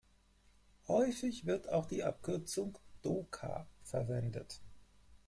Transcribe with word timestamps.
Häufig 0.87 1.45
wird 1.45 1.69
auch 1.69 1.85
die 1.85 2.03
Abkürzung 2.03 2.79
„Doka“ 3.03 3.67
verwendet. 3.83 4.59